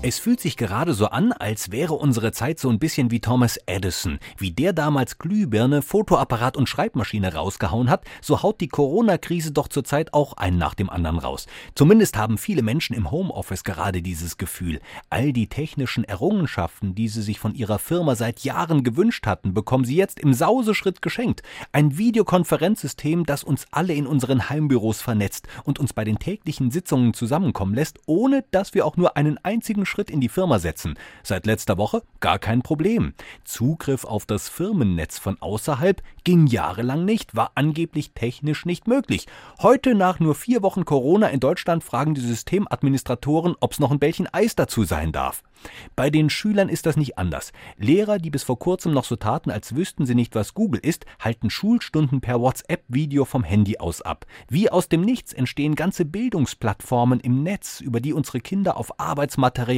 [0.00, 3.58] Es fühlt sich gerade so an, als wäre unsere Zeit so ein bisschen wie Thomas
[3.66, 4.20] Edison.
[4.36, 10.14] Wie der damals Glühbirne, Fotoapparat und Schreibmaschine rausgehauen hat, so haut die Corona-Krise doch zurzeit
[10.14, 11.48] auch einen nach dem anderen raus.
[11.74, 14.80] Zumindest haben viele Menschen im Homeoffice gerade dieses Gefühl.
[15.10, 19.84] All die technischen Errungenschaften, die sie sich von ihrer Firma seit Jahren gewünscht hatten, bekommen
[19.84, 21.42] sie jetzt im Sauseschritt geschenkt.
[21.72, 27.14] Ein Videokonferenzsystem, das uns alle in unseren Heimbüros vernetzt und uns bei den täglichen Sitzungen
[27.14, 30.94] zusammenkommen lässt, ohne dass wir auch nur einen einzigen Schritt in die Firma setzen.
[31.24, 33.14] Seit letzter Woche gar kein Problem.
[33.44, 39.26] Zugriff auf das Firmennetz von außerhalb ging jahrelang nicht, war angeblich technisch nicht möglich.
[39.60, 43.98] Heute nach nur vier Wochen Corona in Deutschland fragen die Systemadministratoren, ob es noch ein
[43.98, 45.42] Bällchen Eis dazu sein darf.
[45.96, 47.52] Bei den Schülern ist das nicht anders.
[47.76, 51.06] Lehrer, die bis vor kurzem noch so taten, als wüssten sie nicht, was Google ist,
[51.18, 54.26] halten Schulstunden per WhatsApp-Video vom Handy aus ab.
[54.48, 59.00] Wie aus dem Nichts entstehen ganze Bildungsplattformen im Netz, über die unsere Kinder auf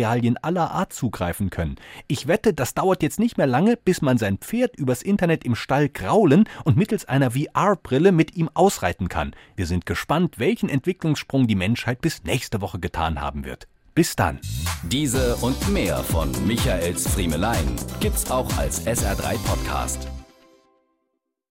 [0.00, 1.76] Arbeitsmaterialien aller Art zugreifen können.
[2.08, 5.54] Ich wette, das dauert jetzt nicht mehr lange, bis man sein Pferd übers Internet im
[5.54, 9.32] Stall kraulen und mittels einer VR-Brille mit ihm ausreiten kann.
[9.56, 13.66] Wir sind gespannt, welchen Entwicklungssprung die Menschheit bis nächste Woche getan haben wird.
[13.94, 14.40] Bis dann.
[14.84, 20.19] Diese und mehr von Michaels Friemelein gibt's auch als SR3 Podcast.